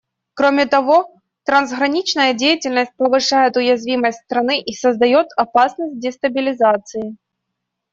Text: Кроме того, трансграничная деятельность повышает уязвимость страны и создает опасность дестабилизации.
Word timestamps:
Кроме 0.33 0.65
того, 0.65 1.13
трансграничная 1.45 2.33
деятельность 2.33 2.91
повышает 2.97 3.55
уязвимость 3.55 4.23
страны 4.23 4.59
и 4.59 4.73
создает 4.73 5.27
опасность 5.37 5.99
дестабилизации. 5.99 7.17